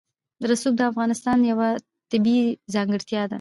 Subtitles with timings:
[0.49, 1.69] رسوب د افغانستان یوه
[2.11, 3.29] طبیعي ځانګړتیا ده.